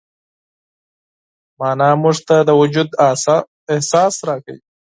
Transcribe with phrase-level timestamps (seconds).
[1.59, 2.89] معنی موږ ته د وجود
[3.73, 4.59] احساس راکوي.